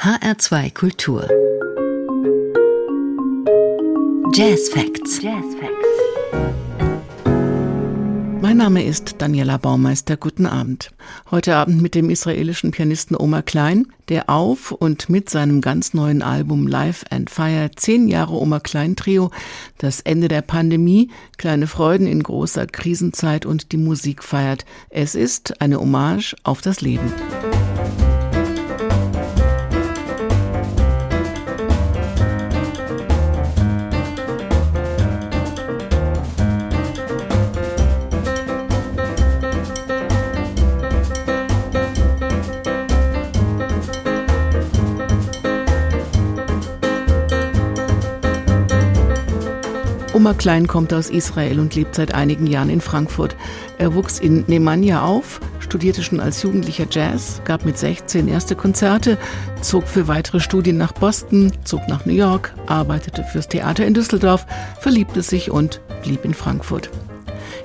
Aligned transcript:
HR2 0.00 0.74
Kultur. 0.74 1.28
Jazz 4.32 4.68
Facts. 4.68 5.20
Jazz 5.20 5.44
Facts. 5.58 5.88
Mein 8.40 8.58
Name 8.58 8.84
ist 8.84 9.16
Daniela 9.18 9.56
Baumeister. 9.56 10.16
Guten 10.16 10.46
Abend. 10.46 10.92
Heute 11.32 11.56
Abend 11.56 11.82
mit 11.82 11.96
dem 11.96 12.10
israelischen 12.10 12.70
Pianisten 12.70 13.16
Omar 13.16 13.42
Klein, 13.42 13.88
der 14.08 14.30
auf 14.30 14.70
und 14.70 15.10
mit 15.10 15.30
seinem 15.30 15.60
ganz 15.60 15.94
neuen 15.94 16.22
Album 16.22 16.68
Life 16.68 17.04
and 17.10 17.28
Fire 17.28 17.72
zehn 17.74 18.06
Jahre 18.06 18.34
Omar 18.34 18.60
Klein 18.60 18.94
Trio, 18.94 19.32
das 19.78 20.00
Ende 20.00 20.28
der 20.28 20.42
Pandemie, 20.42 21.10
kleine 21.38 21.66
Freuden 21.66 22.06
in 22.06 22.22
großer 22.22 22.68
Krisenzeit 22.68 23.46
und 23.46 23.72
die 23.72 23.78
Musik 23.78 24.22
feiert. 24.22 24.64
Es 24.90 25.16
ist 25.16 25.60
eine 25.60 25.80
Hommage 25.80 26.36
auf 26.44 26.60
das 26.60 26.82
Leben. 26.82 27.12
Oma 50.18 50.34
Klein 50.34 50.66
kommt 50.66 50.92
aus 50.92 51.10
Israel 51.10 51.60
und 51.60 51.76
lebt 51.76 51.94
seit 51.94 52.12
einigen 52.12 52.48
Jahren 52.48 52.70
in 52.70 52.80
Frankfurt. 52.80 53.36
Er 53.78 53.94
wuchs 53.94 54.18
in 54.18 54.42
Nemanja 54.48 55.02
auf, 55.02 55.40
studierte 55.60 56.02
schon 56.02 56.18
als 56.18 56.42
Jugendlicher 56.42 56.86
Jazz, 56.90 57.40
gab 57.44 57.64
mit 57.64 57.78
16 57.78 58.26
erste 58.26 58.56
Konzerte, 58.56 59.16
zog 59.60 59.86
für 59.86 60.08
weitere 60.08 60.40
Studien 60.40 60.76
nach 60.76 60.90
Boston, 60.90 61.52
zog 61.62 61.86
nach 61.86 62.04
New 62.04 62.14
York, 62.14 62.52
arbeitete 62.66 63.22
fürs 63.22 63.46
Theater 63.46 63.86
in 63.86 63.94
Düsseldorf, 63.94 64.44
verliebte 64.80 65.22
sich 65.22 65.52
und 65.52 65.80
blieb 66.02 66.24
in 66.24 66.34
Frankfurt. 66.34 66.90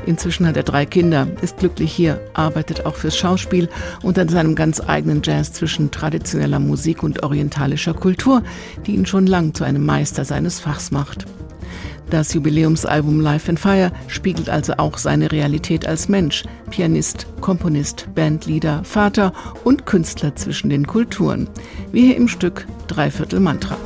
Inzwischen 0.06 0.46
hat 0.46 0.56
er 0.56 0.62
drei 0.62 0.86
Kinder, 0.86 1.26
ist 1.42 1.58
glücklich 1.58 1.92
hier, 1.92 2.22
arbeitet 2.36 2.86
auch 2.86 2.96
fürs 2.96 3.18
Schauspiel 3.18 3.68
und 4.04 4.20
an 4.20 4.30
seinem 4.30 4.54
ganz 4.54 4.80
eigenen 4.80 5.24
Jazz 5.24 5.54
zwischen 5.54 5.90
traditioneller 5.90 6.60
Musik 6.60 7.02
und 7.02 7.24
orientalischer 7.24 7.96
Kultur, 7.96 8.44
die 8.86 8.94
ihn 8.94 9.08
schon 9.08 9.26
lang 9.26 9.56
zu 9.56 9.64
einem 9.64 9.84
Meister 9.84 10.24
seines 10.24 10.60
Fachs 10.60 10.92
macht. 10.92 11.26
Das 12.10 12.34
Jubiläumsalbum 12.34 13.20
Life 13.20 13.50
and 13.50 13.60
Fire 13.60 13.92
spiegelt 14.08 14.50
also 14.50 14.74
auch 14.78 14.98
seine 14.98 15.32
Realität 15.32 15.88
als 15.88 16.10
Mensch, 16.10 16.44
Pianist, 16.70 17.28
Komponist, 17.42 18.08
Bandleader, 18.14 18.84
Vater 18.84 19.34
und 19.64 19.86
Künstler 19.86 20.36
zwischen 20.36 20.70
den 20.70 20.86
Kulturen. 20.86 21.50
Wie 21.92 22.08
hier 22.08 22.18
im 22.18 22.28
Stück 22.28 22.68
Dreiviertel 22.88 23.40
Mantra. 23.40 23.78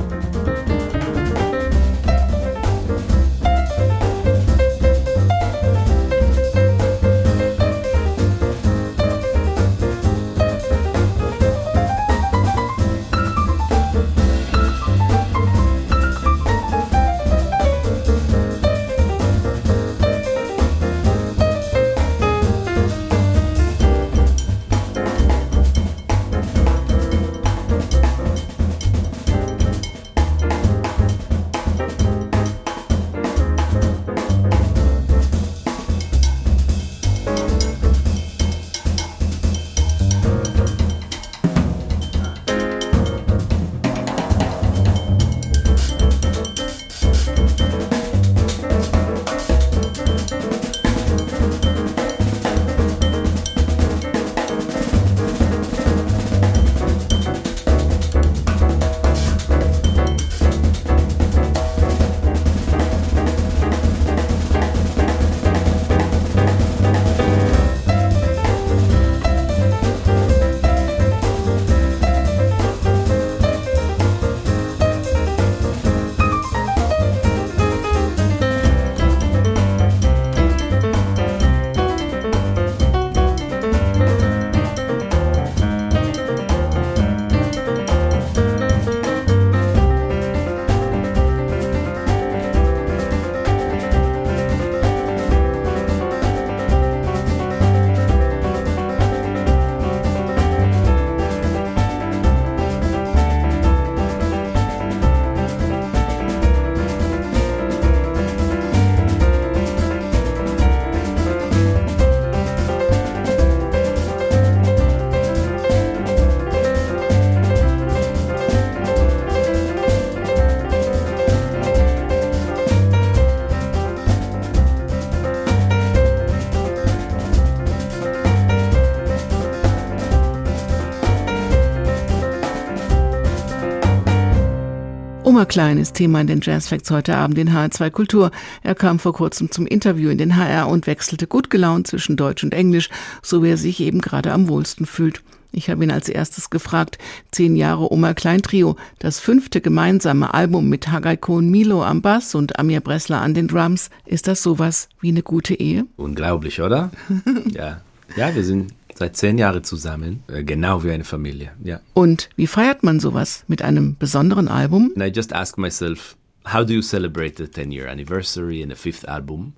Oma 135.38 135.44
Klein 135.44 135.78
ist 135.78 135.94
Thema 135.94 136.20
in 136.20 136.26
den 136.26 136.40
Jazz 136.42 136.66
Facts 136.66 136.90
heute 136.90 137.16
Abend 137.16 137.38
in 137.38 137.50
HR2 137.50 137.92
Kultur. 137.92 138.32
Er 138.64 138.74
kam 138.74 138.98
vor 138.98 139.12
kurzem 139.12 139.52
zum 139.52 139.68
Interview 139.68 140.10
in 140.10 140.18
den 140.18 140.34
HR 140.34 140.66
und 140.66 140.88
wechselte 140.88 141.28
gut 141.28 141.48
gelaunt 141.48 141.86
zwischen 141.86 142.16
Deutsch 142.16 142.42
und 142.42 142.52
Englisch, 142.52 142.88
so 143.22 143.44
wie 143.44 143.50
er 143.50 143.56
sich 143.56 143.78
eben 143.78 144.00
gerade 144.00 144.32
am 144.32 144.48
wohlsten 144.48 144.84
fühlt. 144.84 145.22
Ich 145.52 145.70
habe 145.70 145.84
ihn 145.84 145.92
als 145.92 146.08
erstes 146.08 146.50
gefragt, 146.50 146.98
zehn 147.30 147.54
Jahre 147.54 147.92
Oma 147.92 148.14
Klein 148.14 148.42
Trio, 148.42 148.74
das 148.98 149.20
fünfte 149.20 149.60
gemeinsame 149.60 150.34
Album 150.34 150.68
mit 150.68 150.88
Hagai 150.88 151.16
Kohn 151.16 151.48
Milo 151.48 151.84
am 151.84 152.02
Bass 152.02 152.34
und 152.34 152.58
Amir 152.58 152.80
Bressler 152.80 153.20
an 153.20 153.34
den 153.34 153.46
Drums. 153.46 153.90
Ist 154.06 154.26
das 154.26 154.42
sowas 154.42 154.88
wie 155.00 155.10
eine 155.10 155.22
gute 155.22 155.54
Ehe? 155.54 155.86
Unglaublich, 155.94 156.60
oder? 156.60 156.90
ja. 157.52 157.82
Ja, 158.16 158.34
wir 158.34 158.42
sind 158.42 158.72
seit 158.98 159.16
zehn 159.16 159.38
Jahren 159.38 159.64
zusammen, 159.64 160.24
äh, 160.28 160.42
genau 160.42 160.82
wie 160.82 160.90
eine 160.90 161.04
Familie. 161.04 161.52
Ja. 161.62 161.80
Und 161.94 162.28
wie 162.36 162.46
feiert 162.46 162.82
man 162.82 163.00
sowas 163.00 163.44
mit 163.46 163.62
einem 163.62 163.96
besonderen 163.96 164.48
Album? 164.48 164.92
And 164.96 165.04
I 165.04 165.12
just 165.14 165.32
ask 165.32 165.56
myself, 165.56 166.16
how 166.44 166.64
do 166.64 166.72
you 166.72 166.82
celebrate 166.82 167.36
the 167.36 167.44
10-year 167.44 167.88
anniversary 167.88 168.62
and 168.62 168.72
the 168.72 168.76
fifth 168.76 169.08
album? 169.08 169.54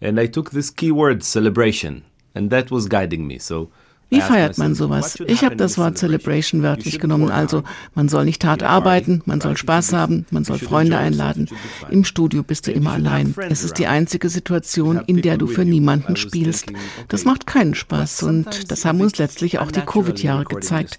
And 0.00 0.18
I 0.18 0.26
took 0.26 0.50
this 0.50 0.74
keyword 0.74 1.22
celebration, 1.22 2.04
and 2.34 2.50
that 2.50 2.70
was 2.70 2.88
guiding 2.88 3.26
me. 3.26 3.38
So 3.38 3.70
wie 4.10 4.20
feiert 4.20 4.58
man 4.58 4.74
sowas? 4.74 5.18
Ich 5.26 5.44
habe 5.44 5.56
das 5.56 5.78
Wort 5.78 5.96
Celebration 5.96 6.62
wörtlich 6.62 6.98
genommen. 6.98 7.30
Also 7.30 7.62
man 7.94 8.08
soll 8.08 8.24
nicht 8.24 8.44
hart 8.44 8.62
arbeiten, 8.62 9.22
man 9.24 9.40
soll 9.40 9.56
Spaß 9.56 9.92
haben, 9.92 10.26
man 10.30 10.44
soll 10.44 10.58
Freunde 10.58 10.98
einladen. 10.98 11.48
Im 11.90 12.04
Studio 12.04 12.42
bist 12.42 12.66
du 12.66 12.72
immer 12.72 12.92
allein. 12.92 13.34
Es 13.48 13.64
ist 13.64 13.78
die 13.78 13.86
einzige 13.86 14.28
Situation, 14.28 15.00
in 15.06 15.22
der 15.22 15.38
du 15.38 15.46
für 15.46 15.64
niemanden 15.64 16.16
spielst. 16.16 16.72
Das 17.08 17.24
macht 17.24 17.46
keinen 17.46 17.74
Spaß 17.74 18.24
und 18.24 18.70
das 18.70 18.84
haben 18.84 19.00
uns 19.00 19.16
letztlich 19.18 19.58
auch 19.60 19.70
die 19.70 19.80
Covid-Jahre 19.80 20.44
gezeigt. 20.44 20.98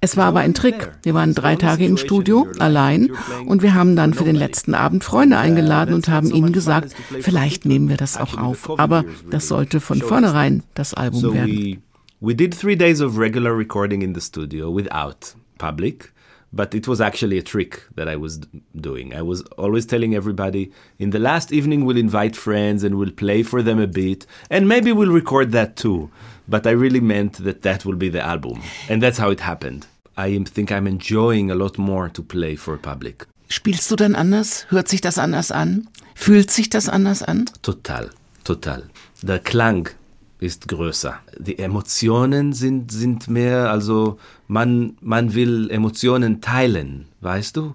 Es 0.00 0.16
war 0.16 0.26
aber 0.26 0.40
ein 0.40 0.54
Trick. 0.54 0.92
Wir 1.02 1.14
waren 1.14 1.34
drei 1.34 1.56
Tage 1.56 1.84
im 1.86 1.96
Studio, 1.96 2.46
allein, 2.58 3.10
und 3.46 3.62
wir 3.62 3.74
haben 3.74 3.96
dann 3.96 4.14
für 4.14 4.24
den 4.24 4.36
letzten 4.36 4.74
Abend 4.74 5.02
Freunde 5.02 5.38
eingeladen 5.38 5.94
und 5.94 6.08
haben 6.08 6.30
ihnen 6.30 6.52
gesagt, 6.52 6.94
vielleicht 7.20 7.64
nehmen 7.64 7.88
wir 7.88 7.96
das 7.96 8.16
auch 8.16 8.36
auf. 8.36 8.78
Aber 8.78 9.04
das 9.30 9.48
sollte 9.48 9.80
von 9.80 10.00
vornherein 10.00 10.62
das 10.74 10.94
Album 10.94 11.32
werden. 11.32 11.82
We 12.18 12.32
did 12.32 12.54
three 12.54 12.76
days 12.76 13.02
of 13.02 13.18
regular 13.18 13.54
recording 13.54 14.00
in 14.00 14.14
the 14.14 14.22
studio 14.22 14.70
without 14.70 15.34
public, 15.58 16.12
but 16.50 16.74
it 16.74 16.88
was 16.88 16.98
actually 16.98 17.36
a 17.36 17.42
trick 17.42 17.82
that 17.94 18.08
I 18.08 18.16
was 18.16 18.40
doing. 18.74 19.14
I 19.14 19.20
was 19.20 19.42
always 19.58 19.84
telling 19.84 20.14
everybody 20.14 20.72
in 20.98 21.10
the 21.10 21.18
last 21.18 21.52
evening 21.52 21.84
we'll 21.84 21.98
invite 21.98 22.34
friends 22.34 22.84
and 22.84 22.94
we'll 22.94 23.10
play 23.10 23.42
for 23.42 23.60
them 23.60 23.78
a 23.78 23.86
bit 23.86 24.24
and 24.48 24.66
maybe 24.66 24.92
we'll 24.92 25.12
record 25.12 25.52
that 25.52 25.76
too. 25.76 26.10
But 26.48 26.66
I 26.66 26.70
really 26.70 27.00
meant 27.00 27.34
that 27.44 27.60
that 27.62 27.84
will 27.84 27.96
be 27.96 28.08
the 28.08 28.22
album. 28.22 28.62
And 28.88 29.02
that's 29.02 29.18
how 29.18 29.28
it 29.28 29.40
happened. 29.40 29.86
I 30.16 30.42
think 30.44 30.72
I'm 30.72 30.86
enjoying 30.86 31.50
a 31.50 31.54
lot 31.54 31.76
more 31.76 32.08
to 32.08 32.22
play 32.22 32.56
for 32.56 32.78
public. 32.78 33.26
Spielst 33.48 33.90
du 33.90 33.96
dann 33.96 34.14
anders? 34.14 34.64
Hört 34.70 34.88
sich 34.88 35.02
das 35.02 35.18
anders 35.18 35.50
an? 35.50 35.86
Fühlt 36.14 36.50
sich 36.50 36.70
das 36.70 36.88
anders 36.88 37.22
an? 37.22 37.44
Total, 37.60 38.10
total. 38.42 38.84
Der 39.22 39.38
Klang 39.38 39.90
ist 40.38 40.68
größer. 40.68 41.18
Die 41.38 41.58
Emotionen 41.58 42.52
sind, 42.52 42.92
sind 42.92 43.28
mehr, 43.28 43.70
also 43.70 44.18
man, 44.48 44.96
man 45.00 45.34
will 45.34 45.70
Emotionen 45.70 46.40
teilen, 46.40 47.06
weißt 47.20 47.56
du? 47.56 47.74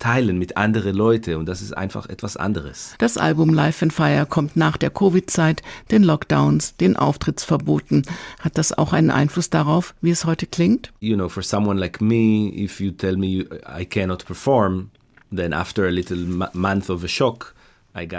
Teilen 0.00 0.36
mit 0.36 0.56
anderen 0.56 0.96
Leuten 0.96 1.36
und 1.36 1.46
das 1.46 1.62
ist 1.62 1.76
einfach 1.76 2.08
etwas 2.08 2.36
anderes. 2.36 2.96
Das 2.98 3.16
Album 3.16 3.54
Life 3.54 3.84
and 3.84 3.92
Fire 3.92 4.26
kommt 4.28 4.56
nach 4.56 4.76
der 4.76 4.90
Covid-Zeit, 4.90 5.62
den 5.92 6.02
Lockdowns, 6.02 6.76
den 6.76 6.96
Auftrittsverboten. 6.96 8.02
Hat 8.40 8.58
das 8.58 8.76
auch 8.76 8.92
einen 8.92 9.12
Einfluss 9.12 9.48
darauf, 9.48 9.94
wie 10.00 10.10
es 10.10 10.24
heute 10.24 10.46
klingt? 10.46 10.92
You 10.98 11.14
know, 11.14 11.28
for 11.28 11.44
someone 11.44 11.78
like 11.78 12.00
me, 12.00 12.52
if 12.52 12.80
you 12.80 12.90
tell 12.90 13.16
me 13.16 13.46
I 13.78 13.86
cannot 13.86 14.26
perform, 14.26 14.90
then 15.34 15.52
after 15.52 15.86
a 15.86 15.90
little 15.90 16.48
month 16.52 16.90
of 16.90 17.04
a 17.04 17.08
shock, 17.08 17.54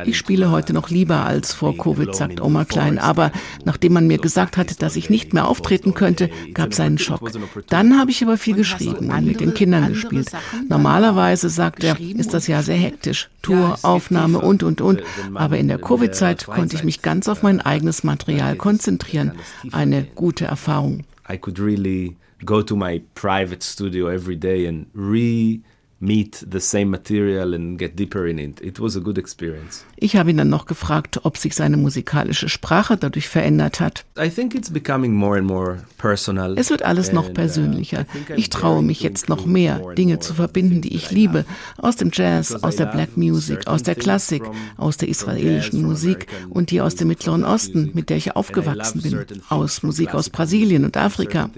ich 0.06 0.18
spiele 0.18 0.52
heute 0.52 0.74
noch 0.74 0.90
lieber 0.90 1.26
als 1.26 1.54
vor 1.54 1.78
Covid, 1.78 2.16
sagt 2.16 2.42
Oma 2.42 2.66
Klein. 2.66 2.98
Aber 2.98 3.32
nachdem 3.66 3.94
man 3.94 4.08
mir 4.08 4.18
gesagt 4.18 4.58
hatte, 4.58 4.76
dass 4.76 4.96
ich 4.96 5.10
nicht 5.10 5.34
mehr 5.34 5.48
auftreten 5.48 5.94
könnte, 5.94 6.30
gab 6.54 6.72
es 6.72 6.80
einen 6.80 6.98
Schock. 6.98 7.32
Dann 7.68 8.00
habe 8.00 8.12
ich 8.12 8.24
aber 8.24 8.38
viel 8.38 8.56
geschrieben 8.56 9.12
und 9.12 9.26
mit 9.26 9.40
den 9.40 9.54
Kindern 9.54 9.90
gespielt. 9.90 10.32
Normalerweise, 10.70 11.50
sagt 11.50 11.84
er, 11.84 12.00
ist 12.00 12.34
das 12.34 12.48
ja 12.48 12.62
sehr 12.62 12.78
hektisch. 12.78 13.30
Tour, 13.42 13.78
Aufnahme 13.84 14.40
und, 14.40 14.64
und, 14.64 14.82
und. 14.82 15.04
Aber 15.34 15.58
in 15.58 15.68
der 15.68 15.80
Covid-Zeit 15.80 16.46
konnte 16.46 16.76
ich 16.76 16.84
mich 16.84 17.02
ganz 17.02 17.28
auf 17.28 17.44
mein 17.44 17.62
eigenes 17.62 18.04
Material 18.04 18.56
konzentrieren. 18.56 19.34
Eine 19.72 20.04
gute 20.16 20.46
Erfahrung. 20.46 21.04
I 21.30 21.38
could 21.38 21.60
really 21.60 22.16
go 22.46 22.62
to 22.62 22.76
my 22.76 23.02
private 23.16 23.64
studio 23.64 24.10
every 24.10 24.38
day 24.38 24.68
and 24.68 24.88
re 24.96 25.60
meet 26.00 26.46
the 26.52 26.60
same 26.60 26.86
material 26.86 27.56
and 27.56 27.80
get 27.80 27.96
deeper 27.98 28.28
in 28.28 28.38
it. 28.38 28.62
It 28.62 28.80
was 28.80 28.96
a 28.96 29.00
good 29.00 29.18
experience. 29.18 29.84
Ich 29.96 30.16
habe 30.16 30.30
ihn 30.30 30.38
dann 30.38 30.50
noch 30.50 30.68
gefragt, 30.68 31.22
ob 31.24 31.38
sich 31.38 31.56
seine 31.56 31.76
musikalische 31.76 32.50
Sprache 32.50 32.98
dadurch 32.98 33.28
verändert 33.28 33.80
hat. 33.80 34.06
I 34.20 34.30
think 34.30 34.54
it's 34.54 34.72
becoming 34.72 35.14
more 35.14 35.38
and 35.38 35.48
more 35.48 35.80
personal. 35.98 36.56
Es 36.58 36.70
wird 36.70 36.84
alles 36.84 37.12
noch 37.12 37.30
uh, 37.30 37.34
persönlicher. 37.34 38.06
Ich 38.36 38.50
traue 38.50 38.84
mich 38.84 39.02
jetzt 39.02 39.28
noch 39.28 39.46
mehr, 39.46 39.82
Dinge 39.98 40.20
zu 40.20 40.36
verbinden, 40.36 40.82
die 40.82 40.96
ich 40.96 41.10
liebe, 41.10 41.46
aus 41.78 41.96
dem 41.96 42.12
Jazz, 42.14 42.54
aus 42.54 42.76
der 42.76 42.86
Black 42.86 43.18
Music, 43.18 43.66
aus 43.66 43.82
der 43.82 43.96
Klassik, 43.96 44.44
aus 44.78 44.98
der 44.98 45.10
israelischen 45.10 45.82
Musik 45.82 46.28
und 46.50 46.70
die 46.70 46.82
aus 46.82 46.96
dem 46.96 47.08
Mittleren 47.08 47.44
Osten, 47.44 47.92
mit 47.94 48.10
der 48.10 48.18
ich 48.18 48.36
aufgewachsen 48.36 49.02
bin, 49.02 49.26
aus 49.50 49.82
Musik 49.82 50.14
aus 50.14 50.30
Brasilien 50.30 50.86
und 50.86 50.96
Afrika. 50.96 51.50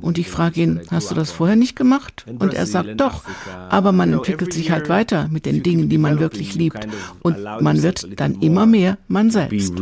Und 0.00 0.16
ich 0.16 0.30
frage 0.30 0.62
ihn, 0.62 0.80
hast 0.90 1.10
du 1.10 1.14
das 1.14 1.30
vorher 1.30 1.56
nicht 1.56 1.76
gemacht? 1.76 2.24
Und 2.38 2.54
er 2.54 2.64
sagt, 2.64 2.98
doch. 2.98 3.22
Aber 3.68 3.92
man 3.92 4.12
entwickelt 4.12 4.52
sich 4.52 4.70
halt 4.70 4.88
weiter 4.88 5.28
mit 5.30 5.46
den 5.46 5.62
Dingen, 5.62 5.88
die 5.88 5.98
man 5.98 6.18
wirklich 6.18 6.54
liebt. 6.54 6.86
Und 7.22 7.36
man 7.60 7.82
wird 7.82 8.20
dann 8.20 8.40
immer 8.40 8.66
mehr 8.66 8.98
man 9.08 9.30
selbst. 9.30 9.74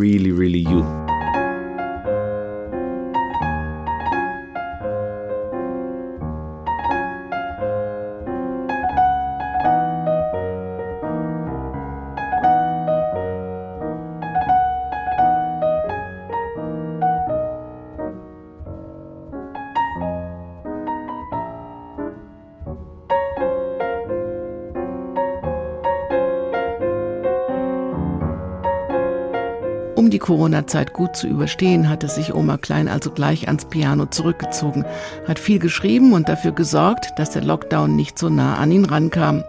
Corona-Zeit 30.32 30.94
gut 30.94 31.14
zu 31.14 31.26
überstehen, 31.26 31.90
hatte 31.90 32.08
sich 32.08 32.34
Oma 32.34 32.56
Klein 32.56 32.88
also 32.88 33.10
gleich 33.10 33.48
ans 33.48 33.66
Piano 33.66 34.06
zurückgezogen, 34.06 34.86
hat 35.28 35.38
viel 35.38 35.58
geschrieben 35.58 36.14
und 36.14 36.30
dafür 36.30 36.52
gesorgt, 36.52 37.12
dass 37.18 37.32
der 37.32 37.44
Lockdown 37.44 37.94
nicht 37.94 38.18
so 38.18 38.30
nah 38.30 38.54
an 38.54 38.72
ihn 38.72 38.86
rankam. 38.86 39.44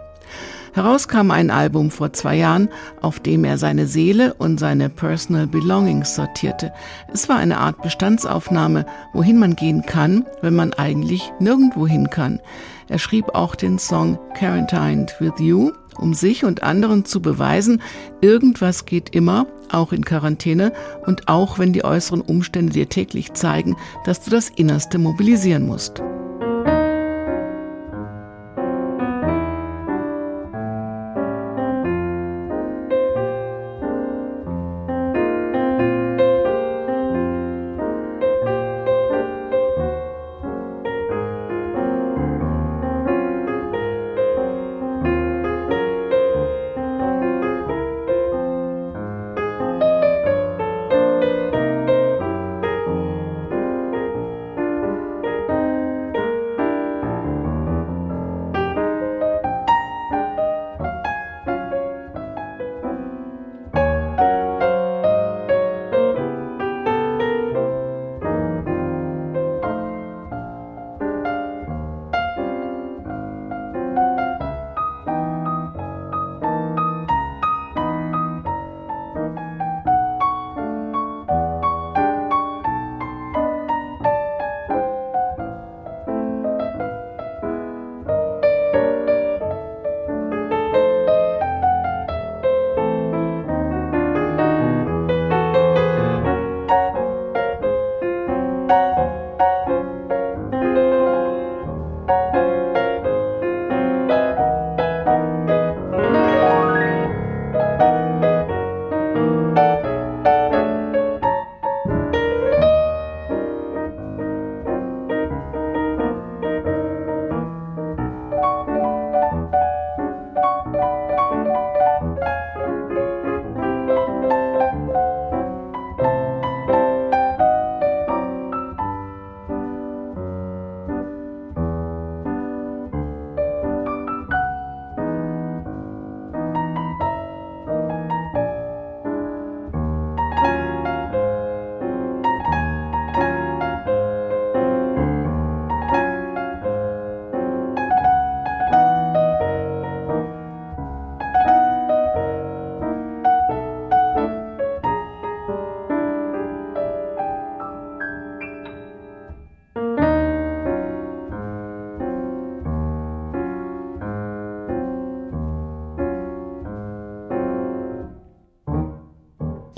Heraus 0.73 1.07
kam 1.07 1.31
ein 1.31 1.51
Album 1.51 1.89
vor 1.89 2.11
zwei 2.11 2.35
Jahren, 2.35 2.67
auf 2.99 3.21
dem 3.21 3.45
er 3.45 3.57
seine 3.57 3.87
Seele 3.87 4.33
und 4.33 4.59
seine 4.59 4.89
Personal 4.89 5.47
Belongings 5.47 6.15
sortierte. 6.15 6.73
Es 7.13 7.29
war 7.29 7.37
eine 7.37 7.59
Art 7.59 7.81
Bestandsaufnahme, 7.81 8.85
wohin 9.13 9.39
man 9.39 9.55
gehen 9.55 9.85
kann, 9.85 10.25
wenn 10.41 10.55
man 10.55 10.73
eigentlich 10.73 11.31
nirgendwo 11.39 11.87
hin 11.87 12.09
kann. 12.09 12.41
Er 12.89 12.99
schrieb 12.99 13.35
auch 13.35 13.55
den 13.55 13.79
Song 13.79 14.19
Quarantined 14.33 15.15
with 15.21 15.39
You, 15.39 15.71
um 15.97 16.13
sich 16.13 16.43
und 16.43 16.61
anderen 16.61 17.05
zu 17.05 17.21
beweisen, 17.21 17.81
irgendwas 18.19 18.85
geht 18.85 19.15
immer, 19.15 19.45
auch 19.71 19.91
in 19.91 20.05
Quarantäne 20.05 20.73
und 21.05 21.27
auch 21.27 21.59
wenn 21.59 21.73
die 21.73 21.83
äußeren 21.83 22.21
Umstände 22.21 22.73
dir 22.73 22.89
täglich 22.89 23.33
zeigen, 23.33 23.75
dass 24.05 24.21
du 24.21 24.31
das 24.31 24.49
Innerste 24.49 24.97
mobilisieren 24.97 25.65
musst. 25.65 26.01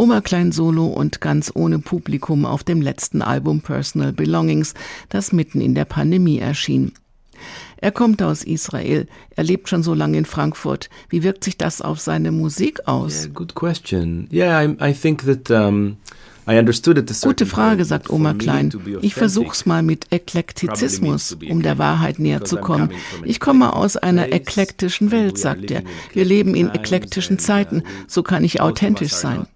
Oma 0.06 0.22
Klein 0.22 0.52
Solo 0.52 0.86
und 0.86 1.20
ganz 1.20 1.52
ohne 1.56 1.80
Publikum 1.80 2.46
auf 2.46 2.64
dem 2.64 2.80
letzten 2.80 3.24
Album 3.24 3.62
Personal 3.62 4.14
Belongings, 4.14 4.76
das 5.10 5.32
mitten 5.32 5.62
in 5.62 5.74
der 5.74 5.86
Pandemie 5.86 6.38
erschien. 6.38 6.92
Er 7.78 7.92
kommt 7.92 8.22
aus 8.22 8.44
Israel. 8.44 9.08
Er 9.32 9.44
lebt 9.44 9.68
schon 9.68 9.82
so 9.82 9.96
lange 9.96 10.20
in 10.20 10.26
Frankfurt. 10.26 10.92
Wie 11.10 11.24
wirkt 11.24 11.44
sich 11.44 11.58
das 11.58 11.82
auf 11.82 12.00
seine 12.00 12.32
Musik 12.32 12.88
aus? 12.88 13.24
Yeah, 13.24 13.34
good 13.34 13.56
question. 13.56 14.30
Yeah, 14.32 14.64
I, 14.64 14.92
I 14.92 14.94
think 14.94 15.26
that 15.26 15.50
um 15.50 15.98
Gute 17.24 17.48
Frage, 17.48 17.86
sagt 17.86 18.12
Oma 18.12 18.36
Klein. 18.36 18.72
Ich 19.02 19.16
versuch's 19.16 19.66
mal 19.66 19.82
mit 19.82 20.12
Eklektizismus, 20.12 21.36
um 21.50 21.64
der 21.64 21.80
Wahrheit 21.80 22.20
näher 22.20 22.46
zu 22.46 22.58
kommen. 22.58 22.92
Ich 23.24 23.40
komme 23.40 23.74
aus 23.74 23.98
einer 23.98 24.32
eklektischen 24.32 25.10
Welt, 25.10 25.40
sagt 25.40 25.72
er. 25.72 25.82
Wir 26.14 26.24
leben 26.24 26.54
in 26.54 26.70
eklektischen 26.70 27.40
Zeiten, 27.40 27.82
so 28.08 28.22
kann 28.22 28.44
ich 28.44 28.62
authentisch 28.62 29.14
sein. 29.14 29.48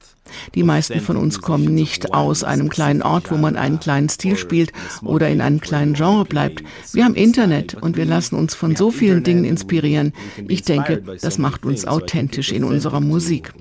Die 0.55 0.63
meisten 0.63 1.00
von 1.00 1.17
uns 1.17 1.41
kommen 1.41 1.74
nicht 1.74 2.13
aus 2.13 2.43
einem 2.43 2.69
kleinen 2.69 3.01
Ort, 3.01 3.31
wo 3.31 3.38
man 3.38 3.55
einen 3.55 3.79
kleinen 3.79 4.09
Stil 4.09 4.38
spielt 4.38 4.71
oder 5.01 5.29
in 5.29 5.41
einem 5.41 5.59
kleinen 5.59 5.93
Genre 5.93 6.25
bleibt. 6.25 6.63
Wir 6.93 7.05
haben 7.05 7.15
Internet 7.15 7.75
und 7.75 7.98
wir 7.98 8.05
lassen 8.05 8.36
uns 8.36 8.55
von 8.55 8.75
so 8.75 8.91
vielen 8.91 9.24
Dingen 9.24 9.45
inspirieren. 9.45 10.13
Ich 10.48 10.63
denke, 10.63 11.03
das 11.21 11.38
macht 11.38 11.65
uns 11.65 11.86
authentisch 11.86 12.51
in 12.51 12.63
unserer 12.63 13.01
Musik. 13.01 13.53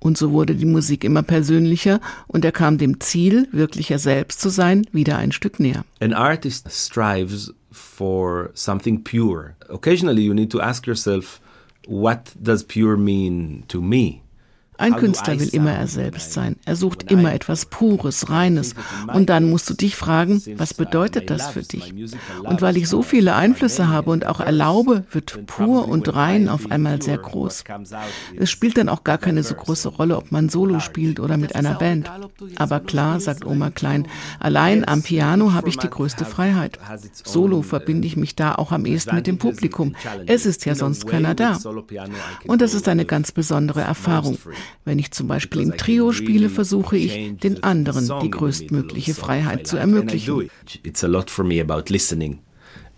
Und 0.00 0.16
so 0.16 0.32
wurde 0.32 0.54
die 0.54 0.66
Musik 0.66 1.04
immer 1.04 1.22
persönlicher 1.22 2.00
und 2.26 2.44
er 2.44 2.52
kam 2.52 2.78
dem 2.78 3.00
Ziel, 3.00 3.48
wirklich 3.52 3.90
er 3.90 3.98
selbst 3.98 4.40
zu 4.40 4.48
sein, 4.48 4.86
wieder 4.92 5.18
ein 5.18 5.32
Stück 5.32 5.60
näher. 5.60 5.84
An 6.00 6.12
artist 6.12 6.68
strives 6.70 7.52
for 7.70 8.50
something 8.54 9.04
pure. 9.04 9.54
Occasionally 9.68 10.22
you 10.22 10.34
need 10.34 10.50
to 10.50 10.60
ask 10.60 10.86
yourself, 10.86 11.40
what 11.86 12.32
does 12.40 12.64
pure 12.64 12.96
mean 12.96 13.64
to 13.68 13.80
me? 13.80 14.19
Ein 14.80 14.96
Künstler 14.96 15.38
will 15.38 15.48
immer 15.48 15.72
er 15.72 15.86
selbst 15.86 16.32
sein. 16.32 16.56
Er 16.64 16.74
sucht 16.74 17.10
immer 17.10 17.34
etwas 17.34 17.66
Pures, 17.66 18.30
Reines. 18.30 18.74
Und 19.12 19.28
dann 19.28 19.48
musst 19.48 19.68
du 19.68 19.74
dich 19.74 19.94
fragen, 19.94 20.42
was 20.56 20.72
bedeutet 20.72 21.28
das 21.28 21.48
für 21.48 21.62
dich? 21.62 21.92
Und 22.42 22.62
weil 22.62 22.78
ich 22.78 22.88
so 22.88 23.02
viele 23.02 23.34
Einflüsse 23.34 23.88
habe 23.88 24.10
und 24.10 24.26
auch 24.26 24.40
erlaube, 24.40 25.04
wird 25.10 25.46
pur 25.46 25.86
und 25.86 26.14
rein 26.14 26.48
auf 26.48 26.70
einmal 26.70 27.02
sehr 27.02 27.18
groß. 27.18 27.64
Es 28.36 28.50
spielt 28.50 28.78
dann 28.78 28.88
auch 28.88 29.04
gar 29.04 29.18
keine 29.18 29.42
so 29.42 29.54
große 29.54 29.88
Rolle, 29.88 30.16
ob 30.16 30.32
man 30.32 30.48
Solo 30.48 30.80
spielt 30.80 31.20
oder 31.20 31.36
mit 31.36 31.54
einer 31.54 31.74
Band. 31.74 32.10
Aber 32.56 32.80
klar, 32.80 33.20
sagt 33.20 33.44
Oma 33.44 33.70
Klein, 33.70 34.08
allein 34.38 34.88
am 34.88 35.02
Piano 35.02 35.52
habe 35.52 35.68
ich 35.68 35.76
die 35.76 35.90
größte 35.90 36.24
Freiheit. 36.24 36.78
Solo 37.12 37.60
verbinde 37.60 38.06
ich 38.06 38.16
mich 38.16 38.34
da 38.34 38.54
auch 38.54 38.72
am 38.72 38.86
ehesten 38.86 39.14
mit 39.14 39.26
dem 39.26 39.36
Publikum. 39.36 39.94
Es 40.26 40.46
ist 40.46 40.64
ja 40.64 40.74
sonst 40.74 41.06
keiner 41.06 41.34
da. 41.34 41.58
Und 42.46 42.62
das 42.62 42.72
ist 42.72 42.88
eine 42.88 43.04
ganz 43.04 43.30
besondere 43.32 43.82
Erfahrung. 43.82 44.38
Wenn 44.84 44.98
ich 44.98 45.10
zum 45.10 45.28
Beispiel 45.28 45.62
im 45.62 45.76
Trio 45.76 46.12
spiele, 46.12 46.48
versuche 46.48 46.96
ich, 46.96 47.36
den 47.38 47.62
anderen 47.62 48.10
die 48.22 48.30
größtmögliche 48.30 49.14
Freiheit 49.14 49.66
zu 49.66 49.76
ermöglichen. 49.76 50.50
It's 50.82 51.04
a 51.04 51.06
lot 51.06 51.30
for 51.30 51.44
me 51.44 51.60
about 51.60 51.92
listening 51.92 52.40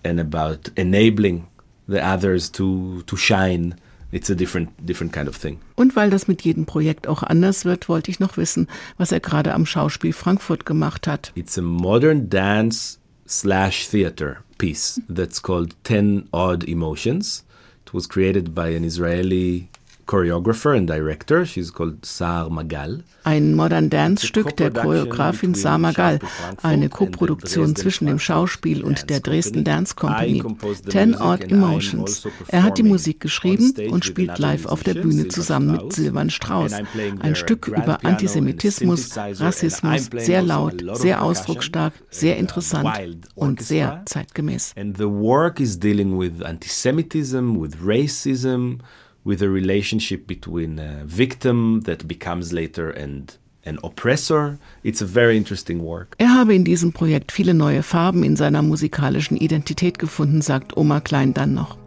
and 0.05 0.21
about 0.21 0.71
enabling 0.77 1.45
the 1.87 2.01
others 2.01 2.51
to, 2.53 3.03
to 3.07 3.17
shine. 3.17 3.77
It's 4.11 4.29
a 4.29 4.35
different, 4.35 4.71
different 4.79 5.13
kind 5.13 5.29
of 5.29 5.39
thing. 5.39 5.59
Und 5.75 5.97
weil 5.97 6.11
das 6.11 6.29
mit 6.29 6.43
jedem 6.43 6.67
Projekt 6.67 7.09
auch 7.09 7.23
anders 7.23 7.65
wird, 7.65 7.89
wollte 7.89 8.11
ich 8.11 8.21
noch 8.21 8.37
wissen, 8.37 8.69
was 8.99 9.11
er 9.11 9.21
gerade 9.21 9.55
am 9.55 9.65
Schauspiel 9.65 10.13
Frankfurt 10.13 10.67
gemacht 10.67 11.07
hat. 11.07 11.33
It's 11.35 11.57
a 11.57 11.63
modern 11.63 12.29
dance 12.29 12.99
slash 13.27 13.89
theater 13.89 14.39
piece 14.59 15.01
that's 15.09 15.43
called 15.43 15.75
Ten 15.85 16.29
Odd 16.31 16.69
Emotions. 16.69 17.45
It 17.87 17.95
was 17.95 18.07
created 18.09 18.55
by 18.55 18.77
an 18.77 18.85
Israeli 18.85 19.69
choreographer 20.07 20.77
and 20.77 20.87
director. 20.87 21.45
She's 21.45 21.71
called 21.71 22.05
Sar 22.05 22.51
Magal. 22.51 23.03
Ein 23.25 23.55
Modern 23.55 23.89
Dance 23.89 24.27
Stück 24.27 24.57
der 24.57 24.71
Choreografin 24.71 25.55
Sar 25.55 25.79
Magal, 25.79 26.19
eine 26.63 26.89
Koproduktion 26.89 27.77
zwischen 27.77 28.07
dem 28.07 28.19
Schauspiel 28.19 28.83
und 28.83 29.09
der 29.11 29.21
Dresden 29.21 29.65
Dance 29.65 29.95
Company. 29.95 30.43
Ten 30.89 31.15
Odd 31.15 31.45
Emotions. 31.51 32.27
Er 32.49 32.65
hat 32.65 32.79
die 32.79 32.83
Musik 32.83 33.21
geschrieben 33.21 33.73
und 33.91 34.05
spielt 34.05 34.39
live 34.39 34.67
auf 34.67 34.83
der 34.83 34.95
Bühne 34.95 35.29
zusammen 35.29 35.73
mit 35.73 35.93
Silvan 35.93 36.31
Strauss. 36.31 36.73
Ein 37.21 37.35
Stück 37.35 37.69
über 37.69 38.05
Antisemitismus, 38.05 39.17
Rassismus, 39.17 40.11
sehr 40.17 40.43
laut, 40.43 40.83
sehr 40.95 41.23
ausdrucksstark, 41.23 41.93
sehr 42.11 42.37
interessant 42.37 42.89
und 43.35 43.63
sehr 43.63 44.03
zeitgemäß. 44.07 44.75
And 44.77 44.97
the 44.97 45.09
work 45.09 45.61
is 45.61 45.79
dealing 45.79 46.19
with 46.19 46.43
antisemitism, 46.43 47.61
with 47.61 47.77
racism, 47.85 48.79
with 49.25 49.43
a 49.43 49.49
relationship 49.49 50.27
between 50.27 50.79
a 50.79 51.05
victim 51.05 51.83
that 51.85 52.07
becomes 52.07 52.53
later 52.53 52.91
and 52.91 53.37
an 53.65 53.79
oppressor. 53.83 54.59
It's 54.83 55.03
a 55.03 55.07
very 55.07 55.37
interesting 55.37 55.83
work. 55.83 56.17
Er 56.19 56.35
habe 56.35 56.55
in 56.55 56.65
diesem 56.65 56.93
Projekt 56.93 57.33
viele 57.33 57.55
neue 57.55 57.83
Farben 57.83 58.25
in 58.25 58.37
seiner 58.37 58.63
musikalischen 58.63 59.37
Identität 59.37 59.99
gefunden, 59.99 60.43
sagt 60.43 60.77
Oma 60.77 61.01
Klein 61.01 61.35
dann 61.35 61.55
noch. 61.55 61.79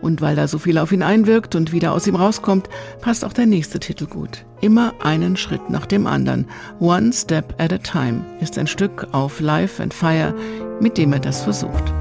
Und 0.00 0.22
weil 0.22 0.36
da 0.36 0.48
so 0.48 0.58
viel 0.58 0.78
auf 0.78 0.92
ihn 0.92 1.02
einwirkt 1.02 1.54
und 1.54 1.72
wieder 1.72 1.92
aus 1.92 2.06
ihm 2.06 2.16
rauskommt, 2.16 2.68
passt 3.02 3.24
auch 3.24 3.34
der 3.34 3.46
nächste 3.46 3.78
Titel 3.78 4.06
gut. 4.06 4.46
Immer 4.62 4.94
einen 5.00 5.36
Schritt 5.36 5.68
nach 5.68 5.86
dem 5.86 6.06
anderen. 6.06 6.46
One 6.78 7.12
Step 7.12 7.54
at 7.58 7.72
a 7.72 7.78
Time 7.78 8.24
ist 8.40 8.56
ein 8.56 8.66
Stück 8.66 9.08
auf 9.12 9.40
Life 9.40 9.82
and 9.82 9.92
Fire, 9.92 10.34
mit 10.80 10.96
dem 10.96 11.12
er 11.12 11.20
das 11.20 11.42
versucht. 11.42 11.92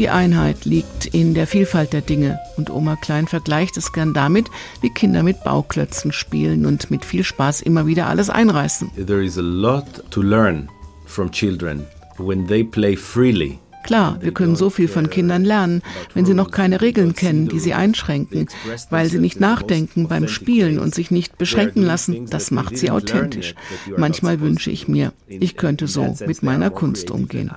Die 0.00 0.08
Einheit 0.08 0.64
liegt 0.64 1.04
in 1.12 1.34
der 1.34 1.46
Vielfalt 1.46 1.92
der 1.92 2.00
Dinge 2.00 2.38
und 2.56 2.70
Oma 2.70 2.96
Klein 2.96 3.26
vergleicht 3.26 3.76
es 3.76 3.92
gern 3.92 4.14
damit, 4.14 4.50
wie 4.80 4.88
Kinder 4.88 5.22
mit 5.22 5.44
Bauklötzen 5.44 6.10
spielen 6.10 6.64
und 6.64 6.90
mit 6.90 7.04
viel 7.04 7.22
Spaß 7.22 7.60
immer 7.60 7.86
wieder 7.86 8.06
alles 8.06 8.30
einreißen. 8.30 8.90
There 8.94 9.22
is 9.22 9.36
a 9.36 9.42
lot 9.42 9.84
to 10.10 10.22
learn 10.22 10.70
from 11.04 11.30
children 11.30 11.86
when 12.16 12.46
they 12.46 12.64
play 12.64 12.96
freely. 12.96 13.58
Klar, 13.84 14.16
wir 14.22 14.32
können 14.32 14.56
so 14.56 14.70
viel 14.70 14.88
von 14.88 15.10
Kindern 15.10 15.44
lernen, 15.44 15.82
wenn 16.14 16.24
sie 16.24 16.32
noch 16.32 16.50
keine 16.50 16.80
Regeln 16.80 17.14
kennen, 17.14 17.48
die 17.48 17.60
sie 17.60 17.74
einschränken, 17.74 18.48
weil 18.88 19.10
sie 19.10 19.18
nicht 19.18 19.38
nachdenken 19.38 20.08
beim 20.08 20.28
Spielen 20.28 20.78
und 20.78 20.94
sich 20.94 21.10
nicht 21.10 21.36
beschränken 21.36 21.82
lassen. 21.82 22.24
Das 22.30 22.50
macht 22.50 22.78
sie 22.78 22.90
authentisch. 22.90 23.54
Manchmal 23.98 24.40
wünsche 24.40 24.70
ich 24.70 24.88
mir, 24.88 25.12
ich 25.26 25.58
könnte 25.58 25.88
so 25.88 26.16
mit 26.26 26.42
meiner 26.42 26.70
Kunst 26.70 27.10
umgehen. 27.10 27.50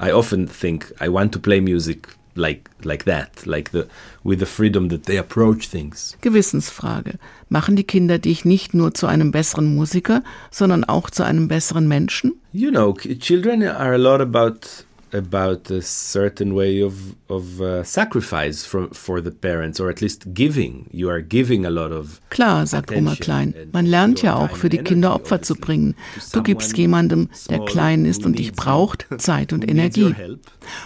I 0.00 0.12
often 0.12 0.46
think 0.48 0.92
I 1.00 1.08
want 1.08 1.32
to 1.32 1.38
play 1.38 1.60
music 1.60 2.08
like 2.34 2.70
like 2.84 3.04
that, 3.04 3.46
like 3.46 3.70
the 3.72 3.86
with 4.22 4.38
the 4.38 4.46
freedom 4.46 4.88
that 4.88 5.04
they 5.04 5.18
approach 5.18 5.68
things. 5.68 6.16
Gewissensfrage. 6.20 7.18
Machen 7.48 7.76
die 7.76 7.84
Kinder 7.84 8.18
dich 8.18 8.44
nicht 8.44 8.74
nur 8.74 8.94
zu 8.94 9.06
einem 9.06 9.32
besseren 9.32 9.74
Musiker, 9.74 10.22
sondern 10.50 10.84
auch 10.84 11.10
zu 11.10 11.24
einem 11.24 11.48
besseren 11.48 11.88
Menschen? 11.88 12.40
You 12.52 12.70
know, 12.70 12.94
children 12.94 13.62
are 13.62 13.94
a 13.94 13.98
lot 13.98 14.20
about 14.20 14.84
about 15.14 15.70
a 15.70 15.80
certain 15.80 16.54
way 16.54 16.82
of 16.82 16.94
of 17.28 17.60
uh, 17.60 17.84
sacrifice 17.84 18.64
from 18.64 18.90
for 18.90 19.20
the 19.22 19.30
parents 19.30 19.80
or 19.80 19.90
at 19.90 20.00
least 20.00 20.32
giving 20.32 20.88
you 20.92 21.10
are 21.10 21.22
giving 21.22 21.66
a 21.66 21.70
lot 21.70 21.92
of 21.92 22.20
Klar, 22.30 22.66
sagt 22.66 22.92
Oma 22.92 23.16
Klein, 23.16 23.54
man 23.72 23.86
lernt 23.86 24.22
ja 24.22 24.36
auch 24.36 24.56
für 24.56 24.68
die 24.68 24.78
Kinder 24.78 25.14
Opfer 25.14 25.42
zu 25.42 25.54
bringen. 25.54 25.94
Du 26.32 26.42
gibst 26.42 26.76
jemandem, 26.76 27.28
der 27.48 27.64
klein 27.64 28.04
ist 28.04 28.24
und 28.26 28.38
dich 28.38 28.52
braucht, 28.52 29.06
Zeit 29.18 29.52
und 29.52 29.68
Energie. 29.68 30.14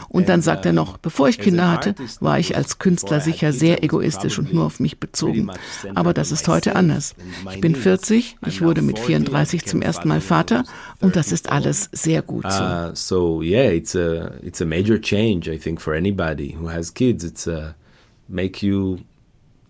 Und 0.09 0.29
dann 0.29 0.41
sagt 0.41 0.65
er 0.65 0.73
noch, 0.73 0.99
bevor 0.99 1.29
ich 1.29 1.39
Kinder 1.39 1.71
hatte, 1.71 1.95
war 2.21 2.39
ich 2.39 2.57
als 2.57 2.79
Künstler 2.79 3.21
sicher 3.21 3.53
sehr 3.53 3.83
egoistisch 3.83 4.39
und 4.39 4.55
nur 4.55 4.65
auf 4.65 4.81
mich 4.81 4.99
bezogen. 4.99 5.51
Aber 5.95 6.15
das 6.15 6.33
ist 6.33 6.47
heute 6.49 6.77
anders. 6.77 7.15
Ich 7.51 7.61
bin 7.61 7.75
40, 7.75 8.37
ich 8.47 8.63
wurde 8.63 8.83
mit 8.83 8.99
34 8.99 9.65
zum 9.67 9.83
ersten 9.83 10.09
Mal 10.09 10.21
Vater 10.21 10.65
und 11.01 11.17
das 11.17 11.33
ist 11.33 11.51
alles 11.51 11.89
sehr 11.93 12.23
gut 12.23 12.51
so. 12.51 12.63
Uh, 12.63 12.91
so 12.95 13.43
yeah, 13.43 13.71
it's 13.71 13.95
a 13.95 14.12
it's 14.43 14.61
a 14.61 14.67
major 14.67 14.99
change 14.99 15.49
I 15.49 15.59
think 15.59 15.81
for 15.81 15.95
anybody 15.95 16.53
who 16.53 16.69
has 16.69 16.91
kids. 16.91 17.25
It's 17.25 17.47
a 17.47 17.75
make 18.29 18.63
you 18.63 19.01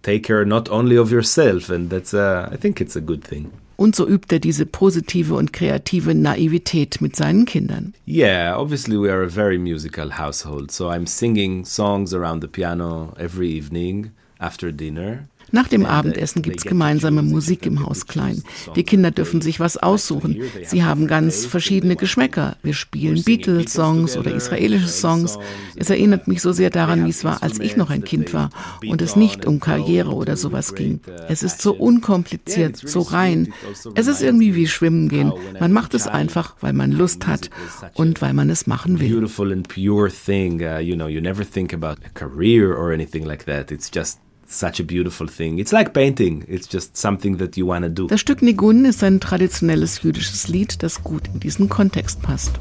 take 0.02 0.24
care 0.24 0.44
not 0.44 0.68
only 0.68 0.96
of 0.96 1.11
yourself 1.11 1.70
and 1.70 1.90
that's 1.90 2.14
a, 2.14 2.48
I 2.52 2.57
think 2.57 2.81
it's 2.81 2.96
a 2.96 3.00
good 3.00 3.22
thing. 3.24 3.52
Und 3.76 3.96
so 3.96 4.07
übt 4.07 4.33
er 4.33 4.38
diese 4.38 4.64
positive 4.64 5.35
und 5.35 5.52
kreative 5.52 6.14
Naivität 6.14 7.00
mit 7.00 7.16
seinen 7.16 7.46
Kindern. 7.46 7.94
Yeah, 8.07 8.55
obviously 8.57 8.96
we 8.96 9.11
are 9.11 9.24
a 9.24 9.28
very 9.28 9.59
musical 9.59 10.11
household, 10.18 10.70
so 10.70 10.88
I'm 10.88 11.07
singing 11.07 11.64
songs 11.64 12.14
around 12.14 12.42
the 12.42 12.48
piano 12.48 13.12
every 13.18 13.48
evening 13.48 14.12
after 14.38 14.70
dinner. 14.70 15.26
Nach 15.52 15.68
dem 15.68 15.84
Abendessen 15.84 16.42
gibt's 16.42 16.64
gemeinsame 16.64 17.22
Musik 17.22 17.66
im 17.66 17.84
Haus 17.84 18.06
Klein. 18.06 18.42
Die 18.74 18.84
Kinder 18.84 19.10
dürfen 19.10 19.42
sich 19.42 19.60
was 19.60 19.76
aussuchen. 19.76 20.40
Sie 20.64 20.82
haben 20.82 21.06
ganz 21.06 21.44
verschiedene 21.44 21.94
Geschmäcker. 21.94 22.56
Wir 22.62 22.74
spielen 22.74 23.22
Beatles-Songs 23.22 24.16
oder 24.16 24.34
israelische 24.34 24.88
Songs. 24.88 25.38
Es 25.76 25.90
erinnert 25.90 26.26
mich 26.26 26.40
so 26.40 26.52
sehr 26.52 26.70
daran, 26.70 27.04
wie 27.04 27.10
es 27.10 27.22
war, 27.22 27.42
als 27.42 27.60
ich 27.60 27.76
noch 27.76 27.90
ein 27.90 28.02
Kind 28.02 28.32
war 28.32 28.50
und 28.86 29.02
es 29.02 29.14
nicht 29.14 29.46
um 29.46 29.60
Karriere 29.60 30.14
oder 30.14 30.36
sowas 30.36 30.74
ging. 30.74 31.00
Es 31.28 31.42
ist 31.42 31.60
so 31.60 31.74
unkompliziert, 31.74 32.76
so 32.76 33.00
rein. 33.00 33.52
Es 33.94 34.06
ist 34.06 34.22
irgendwie 34.22 34.54
wie 34.54 34.66
Schwimmen 34.66 35.08
gehen. 35.08 35.32
Man 35.60 35.72
macht 35.72 35.92
es 35.94 36.06
einfach, 36.06 36.56
weil 36.60 36.72
man 36.72 36.92
Lust 36.92 37.26
hat 37.26 37.50
und 37.94 38.22
weil 38.22 38.32
man 38.32 38.48
es 38.48 38.66
machen 38.66 39.00
will. 39.00 39.08
Beautiful 39.08 39.52
and 39.52 39.68
pure 39.68 40.10
thing. 40.10 40.62
Uh, 40.62 40.78
you 40.78 40.96
know, 40.96 41.08
you 41.08 41.20
never 41.20 41.44
think 41.44 41.74
about 41.74 41.96
a 42.04 42.10
career 42.14 42.74
or 42.74 42.92
anything 42.92 43.24
like 43.24 43.44
that. 43.44 43.70
It's 43.70 43.90
just 43.94 44.18
such 44.52 44.80
a 44.80 44.84
beautiful 44.84 45.26
thing. 45.26 45.58
It's 45.58 45.72
like 45.72 45.92
painting. 45.92 46.44
It's 46.48 46.68
just 46.68 46.96
something 46.96 47.38
that 47.38 47.56
you 47.56 47.66
want 47.66 47.84
to 47.84 47.90
do. 47.90 48.06
Das 48.06 48.20
Stück 48.20 48.42
Nigun 48.42 48.84
ist 48.84 49.02
ein 49.02 49.20
traditionelles 49.20 50.02
jüdisches 50.02 50.48
Lied, 50.48 50.82
das 50.82 51.02
gut 51.02 51.28
in 51.32 51.40
diesen 51.40 51.68
Kontext 51.68 52.22
passt. 52.22 52.52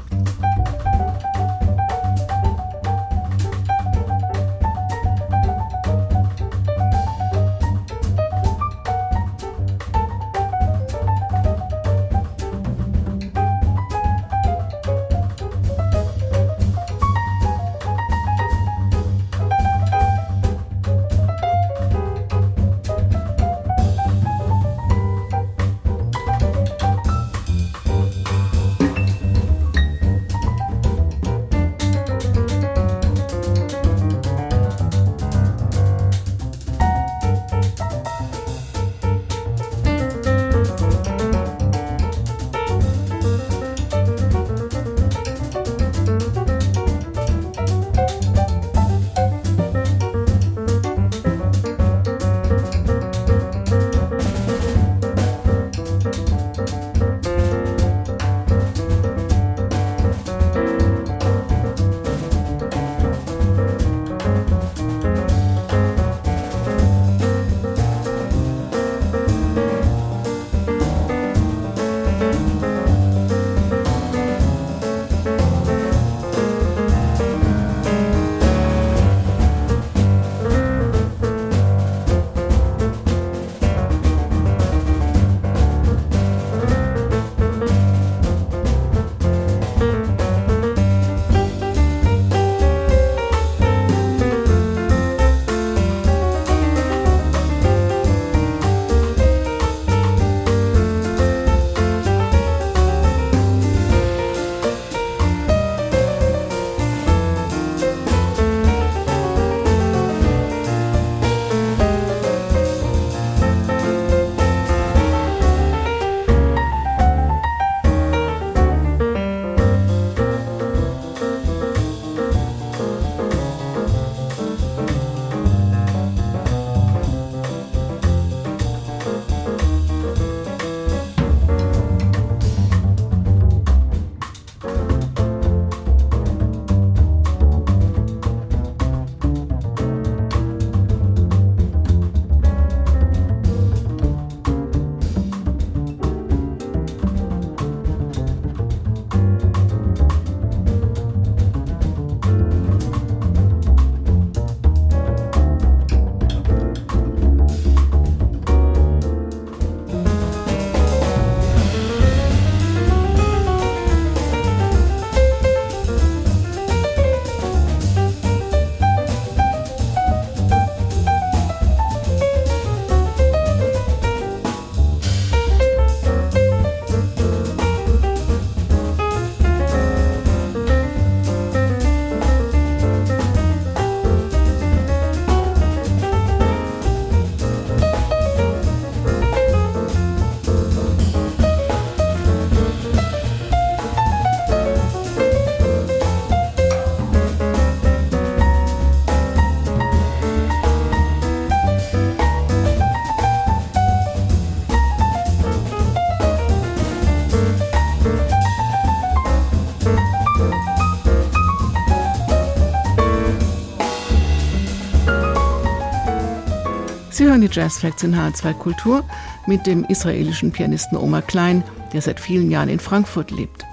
Die 217.42 217.48
Jazz 217.50 217.78
Facts 217.78 218.04
in 218.04 218.14
H2 218.14 218.54
Kultur 218.54 219.04
mit 219.46 219.66
dem 219.66 219.84
israelischen 219.84 220.52
Pianisten 220.52 220.96
Omar 220.96 221.22
Klein, 221.22 221.64
der 221.92 222.00
seit 222.00 222.20
vielen 222.20 222.52
Jahren 222.52 222.68
in 222.68 222.78
Frankfurt 222.78 223.32
lebt. 223.32 223.66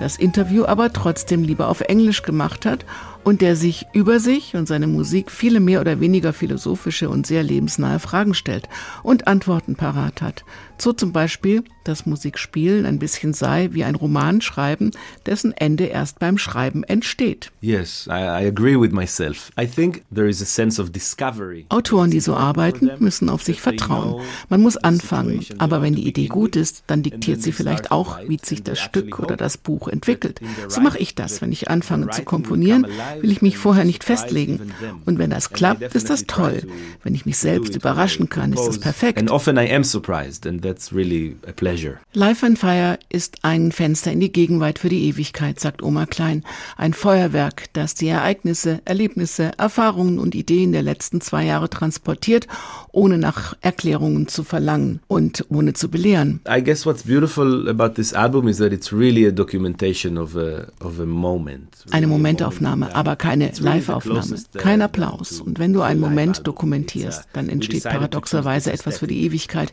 Das 0.00 0.16
Interview 0.16 0.64
aber 0.64 0.92
trotzdem 0.92 1.44
lieber 1.44 1.68
auf 1.68 1.82
Englisch 1.82 2.22
gemacht 2.22 2.66
hat 2.66 2.84
und 3.24 3.40
der 3.40 3.56
sich 3.56 3.86
über 3.92 4.20
sich 4.20 4.54
und 4.54 4.66
seine 4.66 4.86
Musik 4.86 5.30
viele 5.30 5.60
mehr 5.60 5.80
oder 5.80 6.00
weniger 6.00 6.32
philosophische 6.32 7.08
und 7.08 7.26
sehr 7.26 7.42
lebensnahe 7.42 7.98
Fragen 7.98 8.34
stellt 8.34 8.68
und 9.02 9.26
Antworten 9.26 9.76
parat 9.76 10.22
hat. 10.22 10.44
So 10.78 10.92
zum 10.92 11.12
Beispiel, 11.12 11.62
dass 11.84 12.06
Musikspielen 12.06 12.86
ein 12.86 12.98
bisschen 12.98 13.34
sei 13.34 13.68
wie 13.72 13.84
ein 13.84 13.94
Roman 13.94 14.40
schreiben, 14.40 14.90
dessen 15.26 15.52
Ende 15.52 15.84
erst 15.84 16.18
beim 16.18 16.38
Schreiben 16.38 16.82
entsteht. 16.82 17.52
Yes, 17.60 18.08
I, 18.08 18.44
I 18.44 18.46
agree 18.48 18.78
with 18.78 18.90
myself. 18.90 19.50
I 19.60 19.66
think 19.66 20.02
there 20.12 20.28
is 20.28 20.42
a 20.42 20.44
sense 20.44 20.82
of 20.82 20.90
discovery. 20.90 21.66
Autoren, 21.68 22.10
die 22.10 22.18
so 22.18 22.34
arbeiten, 22.34 22.90
müssen 22.98 23.28
auf 23.28 23.44
sich 23.44 23.60
vertrauen. 23.60 24.22
Man 24.48 24.60
muss 24.60 24.76
anfangen, 24.76 25.44
aber 25.58 25.82
wenn 25.82 25.94
die 25.94 26.08
Idee 26.08 26.26
gut 26.26 26.56
ist, 26.56 26.82
dann 26.88 27.04
diktiert 27.04 27.42
sie 27.42 27.52
vielleicht 27.52 27.92
auch, 27.92 28.18
wie 28.26 28.40
sich 28.42 28.64
das 28.64 28.80
Stück 28.80 29.20
oder 29.20 29.36
das 29.36 29.56
Buch 29.56 29.86
entwickelt. 29.86 30.40
So 30.66 30.80
mache 30.80 30.98
ich 30.98 31.14
das, 31.14 31.40
wenn 31.42 31.52
ich 31.52 31.70
anfange 31.70 32.10
zu 32.10 32.24
komponieren 32.24 32.86
will 33.20 33.30
ich 33.30 33.42
mich 33.42 33.58
vorher 33.58 33.84
nicht 33.84 34.04
festlegen. 34.04 34.72
Und 35.04 35.18
wenn 35.18 35.30
das 35.30 35.50
klappt, 35.50 35.82
ist 35.94 36.10
das 36.10 36.24
toll. 36.26 36.62
Wenn 37.02 37.14
ich 37.14 37.26
mich 37.26 37.38
selbst 37.38 37.74
überraschen 37.74 38.28
kann, 38.28 38.52
ist 38.52 38.66
das 38.66 38.78
perfekt. 38.78 39.18
And 39.18 39.30
often 39.30 39.56
I 39.56 39.72
am 39.72 39.84
surprised 39.84 40.46
and 40.46 40.62
that's 40.62 40.92
really 40.92 41.36
a 41.46 41.52
pleasure. 41.52 41.98
Life 42.14 42.44
and 42.44 42.58
Fire 42.58 42.98
ist 43.08 43.38
ein 43.42 43.72
Fenster 43.72 44.12
in 44.12 44.20
die 44.20 44.32
Gegenwart 44.32 44.78
für 44.78 44.88
die 44.88 45.08
Ewigkeit, 45.08 45.60
sagt 45.60 45.82
Oma 45.82 46.06
Klein. 46.06 46.44
Ein 46.76 46.94
Feuerwerk, 46.94 47.72
das 47.72 47.94
die 47.94 48.08
Ereignisse, 48.08 48.80
Erlebnisse, 48.84 49.52
Erfahrungen 49.58 50.18
und 50.18 50.34
Ideen 50.34 50.72
der 50.72 50.82
letzten 50.82 51.20
zwei 51.20 51.44
Jahre 51.44 51.70
transportiert, 51.70 52.46
ohne 52.92 53.18
nach 53.18 53.54
Erklärungen 53.60 54.28
zu 54.28 54.44
verlangen 54.44 55.00
und 55.08 55.46
ohne 55.48 55.72
zu 55.72 55.90
belehren. 55.90 56.40
I 56.48 56.62
guess 56.62 56.84
what's 56.86 57.02
beautiful 57.04 57.68
about 57.68 57.94
this 57.94 58.12
album 58.12 58.48
is 58.48 58.58
that 58.58 58.72
it's 58.72 58.92
really 58.92 59.26
a 59.26 59.30
documentation 59.30 60.18
of 60.18 60.36
a, 60.36 60.66
of 60.80 61.00
a 61.00 61.06
moment. 61.06 61.84
Eine 61.90 62.06
Momentaufnahme, 62.06 62.94
aber 63.02 63.16
keine 63.16 63.50
Live-Aufnahme, 63.58 64.36
kein 64.56 64.80
Applaus. 64.80 65.40
Und 65.40 65.58
wenn 65.58 65.72
du 65.72 65.82
einen 65.82 65.98
Moment 65.98 66.46
dokumentierst, 66.46 67.24
dann 67.32 67.48
entsteht 67.48 67.82
paradoxerweise 67.82 68.72
etwas 68.72 68.98
für 68.98 69.08
die 69.08 69.24
Ewigkeit. 69.24 69.72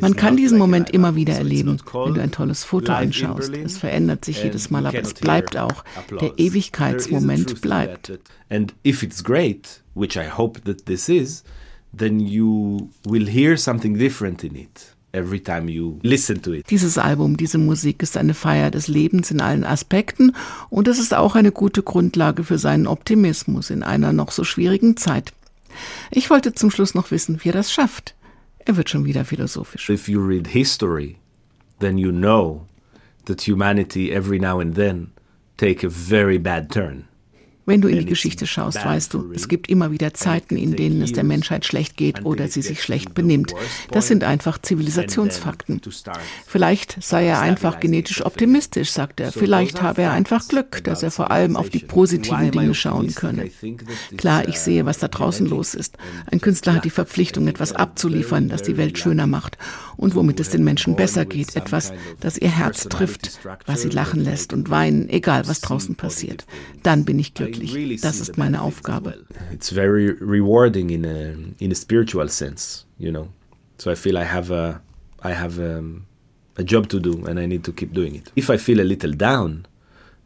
Man 0.00 0.16
kann 0.16 0.38
diesen 0.38 0.56
Moment 0.56 0.88
immer 0.88 1.14
wieder 1.14 1.34
erleben, 1.34 1.76
wenn 1.92 2.14
du 2.14 2.22
ein 2.22 2.30
tolles 2.30 2.64
Foto 2.64 2.92
einschaust. 2.92 3.52
Es 3.54 3.76
verändert 3.76 4.24
sich 4.24 4.42
jedes 4.42 4.70
Mal, 4.70 4.86
aber 4.86 4.98
es 4.98 5.12
bleibt 5.12 5.58
auch. 5.58 5.84
Der 6.22 6.38
Ewigkeitsmoment 6.38 7.60
bleibt. 7.60 8.18
And 8.48 8.74
if 8.82 9.02
it's 9.02 9.22
great, 9.22 9.82
which 9.94 10.16
I 10.16 10.30
hope 10.30 10.62
that 10.62 10.86
this 10.86 11.10
is, 11.10 11.44
then 11.94 12.18
you 12.18 12.88
will 13.04 13.28
hear 13.28 13.58
something 13.58 13.98
different 13.98 14.42
in 14.42 14.56
it 14.56 14.96
every 15.12 15.40
time 15.40 15.70
you 15.70 15.98
listen 16.02 16.42
to 16.42 16.52
it. 16.52 16.70
Dieses 16.70 16.98
Album, 16.98 17.36
diese 17.36 17.58
Musik 17.58 18.02
ist 18.02 18.16
eine 18.16 18.34
Feier 18.34 18.70
des 18.70 18.88
Lebens 18.88 19.30
in 19.30 19.40
allen 19.40 19.64
Aspekten 19.64 20.32
und 20.68 20.88
es 20.88 20.98
ist 20.98 21.14
auch 21.14 21.34
eine 21.34 21.52
gute 21.52 21.82
Grundlage 21.82 22.44
für 22.44 22.58
seinen 22.58 22.86
Optimismus 22.86 23.70
in 23.70 23.82
einer 23.82 24.12
noch 24.12 24.30
so 24.30 24.44
schwierigen 24.44 24.96
Zeit. 24.96 25.32
Ich 26.10 26.30
wollte 26.30 26.52
zum 26.52 26.70
Schluss 26.70 26.94
noch 26.94 27.10
wissen, 27.10 27.40
wie 27.42 27.50
er 27.50 27.54
das 27.54 27.72
schafft. 27.72 28.14
Er 28.58 28.76
wird 28.76 28.90
schon 28.90 29.04
wieder 29.04 29.24
philosophisch. 29.24 29.88
If 29.88 30.08
you 30.08 30.20
read 30.20 30.48
history, 30.48 31.16
then 31.78 31.98
you 31.98 32.12
know 32.12 32.66
that 33.24 33.46
humanity 33.46 34.12
every 34.12 34.38
now 34.38 34.60
and 34.60 34.74
then 34.74 35.12
take 35.56 35.86
a 35.86 35.90
very 35.90 36.38
bad 36.38 36.70
turn. 36.70 37.04
Wenn 37.66 37.82
du 37.82 37.88
in 37.88 37.98
die 37.98 38.06
Geschichte 38.06 38.46
schaust, 38.46 38.84
weißt 38.84 39.14
du, 39.14 39.32
es 39.32 39.46
gibt 39.46 39.68
immer 39.68 39.92
wieder 39.92 40.14
Zeiten, 40.14 40.56
in 40.56 40.74
denen 40.74 41.02
es 41.02 41.12
der 41.12 41.24
Menschheit 41.24 41.64
schlecht 41.64 41.96
geht 41.96 42.24
oder 42.24 42.48
sie 42.48 42.62
sich 42.62 42.82
schlecht 42.82 43.14
benimmt. 43.14 43.54
Das 43.90 44.08
sind 44.08 44.24
einfach 44.24 44.58
Zivilisationsfakten. 44.58 45.80
Vielleicht 46.46 47.02
sei 47.02 47.26
er 47.26 47.40
einfach 47.40 47.78
genetisch 47.78 48.24
optimistisch, 48.24 48.90
sagt 48.90 49.20
er. 49.20 49.30
Vielleicht 49.30 49.82
habe 49.82 50.02
er 50.02 50.12
einfach 50.12 50.48
Glück, 50.48 50.82
dass 50.84 51.02
er 51.02 51.10
vor 51.10 51.30
allem 51.30 51.56
auf 51.56 51.70
die 51.70 51.80
positiven 51.80 52.50
Dinge 52.50 52.74
schauen 52.74 53.14
könne. 53.14 53.50
Klar, 54.16 54.48
ich 54.48 54.58
sehe, 54.58 54.86
was 54.86 54.98
da 54.98 55.08
draußen 55.08 55.46
los 55.46 55.74
ist. 55.74 55.96
Ein 56.30 56.40
Künstler 56.40 56.74
hat 56.74 56.84
die 56.84 56.90
Verpflichtung, 56.90 57.46
etwas 57.46 57.72
abzuliefern, 57.72 58.48
das 58.48 58.62
die 58.62 58.78
Welt 58.78 58.98
schöner 58.98 59.26
macht 59.26 59.58
und 59.96 60.14
womit 60.14 60.40
es 60.40 60.50
den 60.50 60.64
Menschen 60.64 60.96
besser 60.96 61.24
geht. 61.24 61.56
Etwas, 61.56 61.92
das 62.20 62.38
ihr 62.38 62.50
Herz 62.50 62.88
trifft, 62.88 63.38
was 63.66 63.82
sie 63.82 63.90
lachen 63.90 64.24
lässt 64.24 64.52
und 64.52 64.70
weinen, 64.70 65.08
egal 65.08 65.46
was 65.46 65.60
draußen 65.60 65.94
passiert. 65.94 66.46
Dann 66.82 67.04
bin 67.04 67.18
ich 67.18 67.34
glücklich 67.34 67.49
wirklich. 67.58 68.00
Das 68.00 68.20
ist 68.20 68.38
meine 68.38 68.62
Aufgabe. 68.62 69.14
It's 69.52 69.70
very 69.72 70.10
rewarding 70.20 70.90
in 70.90 71.04
a 71.04 71.34
in 71.58 71.72
a 71.72 71.74
spiritual 71.74 72.28
sense, 72.28 72.84
you 72.98 73.10
know. 73.10 73.28
So 73.78 73.90
I 73.90 73.94
feel 73.94 74.16
I 74.16 74.24
have 74.24 74.52
a 74.52 74.80
I 75.22 75.32
have 75.32 75.58
a, 75.58 75.82
a 76.58 76.62
job 76.62 76.88
to 76.88 76.98
do 76.98 77.24
and 77.26 77.38
I 77.38 77.46
need 77.46 77.64
to 77.64 77.72
keep 77.72 77.92
doing 77.92 78.14
it. 78.14 78.30
If 78.36 78.50
I 78.50 78.58
feel 78.58 78.80
a 78.80 78.84
little 78.84 79.12
down, 79.12 79.66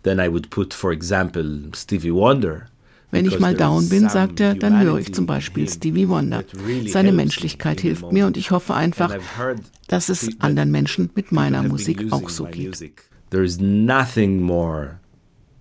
then 0.02 0.20
I 0.20 0.28
would 0.28 0.50
put, 0.50 0.74
for 0.74 0.92
example, 0.92 1.70
Stevie 1.74 2.12
Wonder. 2.12 2.68
Wenn 3.10 3.26
ich 3.26 3.38
mal 3.38 3.54
down 3.54 3.88
bin, 3.88 4.08
sagt 4.08 4.40
er, 4.40 4.56
dann 4.56 4.80
höre 4.80 4.98
ich 4.98 5.14
zum 5.14 5.24
Beispiel 5.24 5.68
Stevie 5.68 6.08
Wonder. 6.08 6.42
Seine 6.88 7.12
Menschlichkeit 7.12 7.80
hilft 7.80 8.10
mir 8.10 8.26
und 8.26 8.37
ich 8.37 8.50
hoffe 8.50 8.74
einfach, 8.74 9.16
dass 9.87 10.08
es 10.08 10.28
anderen 10.40 10.72
Menschen 10.72 11.10
mit 11.14 11.30
meiner 11.30 11.62
Musik 11.62 12.12
auch 12.12 12.28
so 12.28 12.44
geht. 12.44 12.92
There 13.30 13.44
is 13.44 13.60
nothing 13.60 14.42
more 14.42 14.98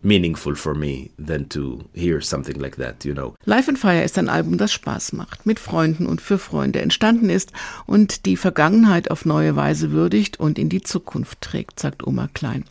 meaningful 0.03 0.55
for 0.55 0.75
me 0.75 1.09
than 1.17 1.49
to 1.49 1.79
hear 1.93 2.21
something 2.21 2.59
like 2.59 2.75
that, 2.77 3.05
you 3.05 3.13
know. 3.13 3.35
Life 3.45 3.69
and 3.69 3.79
Fire 3.79 4.03
ist 4.03 4.17
ein 4.17 4.29
Album, 4.29 4.57
das 4.57 4.71
Spaß 4.71 5.13
macht, 5.13 5.45
mit 5.45 5.59
Freunden 5.59 6.05
und 6.05 6.21
für 6.21 6.37
Freunde 6.37 6.81
entstanden 6.81 7.29
ist 7.29 7.51
und 7.85 8.25
die 8.25 8.37
Vergangenheit 8.37 9.09
auf 9.09 9.25
neue 9.25 9.55
Weise 9.55 9.91
würdigt 9.91 10.39
und 10.39 10.59
in 10.59 10.69
die 10.69 10.81
Zukunft 10.81 11.41
trägt, 11.41 11.79
sagt 11.79 12.05
Oma 12.05 12.29
Klein. 12.33 12.65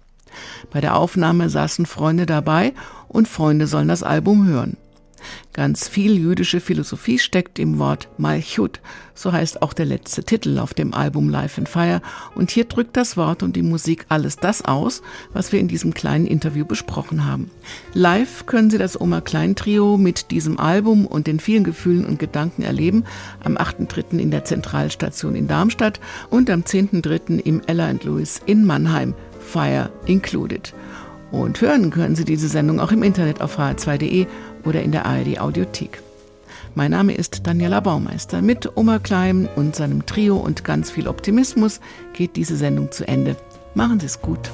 Bei 0.70 0.80
der 0.80 0.96
Aufnahme 0.96 1.48
saßen 1.50 1.86
Freunde 1.86 2.26
dabei 2.26 2.72
und 3.08 3.28
Freunde 3.28 3.66
sollen 3.66 3.88
das 3.88 4.02
Album 4.02 4.46
hören. 4.46 4.76
Ganz 5.52 5.88
viel 5.88 6.18
jüdische 6.18 6.60
Philosophie 6.60 7.18
steckt 7.18 7.58
im 7.58 7.78
Wort 7.78 8.08
Malchut, 8.18 8.80
so 9.14 9.32
heißt 9.32 9.62
auch 9.62 9.72
der 9.72 9.86
letzte 9.86 10.24
Titel 10.24 10.58
auf 10.58 10.74
dem 10.74 10.94
Album 10.94 11.28
Life 11.28 11.60
and 11.60 11.68
Fire. 11.68 12.00
Und 12.34 12.50
hier 12.50 12.64
drückt 12.64 12.96
das 12.96 13.16
Wort 13.16 13.42
und 13.42 13.54
die 13.54 13.62
Musik 13.62 14.06
alles 14.08 14.36
das 14.36 14.64
aus, 14.64 15.02
was 15.32 15.52
wir 15.52 15.60
in 15.60 15.68
diesem 15.68 15.94
kleinen 15.94 16.26
Interview 16.26 16.64
besprochen 16.64 17.26
haben. 17.26 17.50
Live 17.94 18.46
können 18.46 18.70
Sie 18.70 18.78
das 18.78 19.00
Oma 19.00 19.20
Klein 19.20 19.54
Trio 19.54 19.96
mit 19.96 20.30
diesem 20.30 20.58
Album 20.58 21.06
und 21.06 21.26
den 21.26 21.40
vielen 21.40 21.64
Gefühlen 21.64 22.04
und 22.04 22.18
Gedanken 22.18 22.62
erleben, 22.62 23.04
am 23.44 23.56
8.3. 23.56 24.18
in 24.18 24.30
der 24.30 24.44
Zentralstation 24.44 25.34
in 25.34 25.48
Darmstadt 25.48 26.00
und 26.30 26.48
am 26.50 26.62
10.3. 26.62 27.38
im 27.38 27.60
Ella 27.66 27.92
Lewis 28.02 28.40
in 28.46 28.64
Mannheim. 28.64 29.14
Fire 29.40 29.90
included. 30.06 30.72
Und 31.30 31.60
hören 31.60 31.90
können 31.90 32.14
Sie 32.14 32.24
diese 32.24 32.48
Sendung 32.48 32.78
auch 32.78 32.92
im 32.92 33.02
Internet 33.02 33.40
auf 33.40 33.58
hr2.de 33.58 34.26
oder 34.64 34.82
in 34.82 34.92
der 34.92 35.06
ARD 35.06 35.40
Audiothek. 35.40 36.02
Mein 36.74 36.92
Name 36.92 37.14
ist 37.14 37.46
Daniela 37.46 37.80
Baumeister. 37.80 38.40
Mit 38.40 38.76
Oma 38.76 38.98
Klein 38.98 39.48
und 39.56 39.76
seinem 39.76 40.06
Trio 40.06 40.36
und 40.36 40.64
ganz 40.64 40.90
viel 40.90 41.06
Optimismus 41.06 41.80
geht 42.14 42.36
diese 42.36 42.56
Sendung 42.56 42.90
zu 42.90 43.06
Ende. 43.06 43.36
Machen 43.74 44.00
Sie 44.00 44.06
es 44.06 44.20
gut. 44.22 44.50